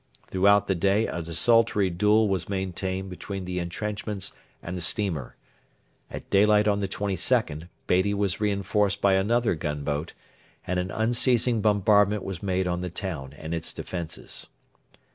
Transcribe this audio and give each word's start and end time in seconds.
Throughout 0.31 0.65
the 0.65 0.73
day 0.73 1.05
a 1.05 1.21
desultory 1.21 1.91
duel 1.91 2.27
was 2.27 2.49
maintained 2.49 3.11
between 3.11 3.45
the 3.45 3.59
entrenchments 3.59 4.33
and 4.59 4.75
the 4.75 4.81
steamer. 4.81 5.35
At 6.09 6.27
daylight 6.31 6.67
on 6.67 6.79
the 6.79 6.87
22nd, 6.87 7.69
Beatty 7.85 8.15
was 8.15 8.41
reinforced 8.41 8.99
by 8.99 9.13
another 9.13 9.53
gunboat, 9.53 10.15
and 10.65 10.79
an 10.79 10.89
unceasing 10.89 11.61
bombardment 11.61 12.23
was 12.23 12.41
made 12.41 12.65
on 12.65 12.81
the 12.81 12.89
town 12.89 13.33
and 13.33 13.53
its 13.53 13.71
defences. 13.75 14.47